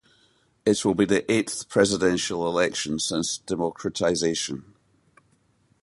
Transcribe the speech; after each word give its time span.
It 0.65 0.83
will 0.83 0.95
be 0.95 1.05
the 1.05 1.31
eighth 1.31 1.69
presidential 1.69 2.47
election 2.47 2.97
since 2.97 3.37
democratization. 3.37 4.73